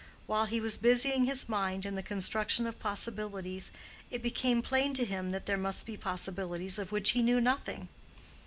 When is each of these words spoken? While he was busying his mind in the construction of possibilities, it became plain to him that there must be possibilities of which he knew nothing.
While 0.25 0.45
he 0.47 0.59
was 0.59 0.77
busying 0.77 1.25
his 1.25 1.47
mind 1.47 1.85
in 1.85 1.93
the 1.93 2.01
construction 2.01 2.65
of 2.65 2.79
possibilities, 2.79 3.71
it 4.09 4.23
became 4.23 4.63
plain 4.63 4.95
to 4.95 5.05
him 5.05 5.29
that 5.29 5.45
there 5.45 5.57
must 5.57 5.85
be 5.85 5.95
possibilities 5.95 6.79
of 6.79 6.91
which 6.91 7.11
he 7.11 7.21
knew 7.21 7.39
nothing. 7.39 7.87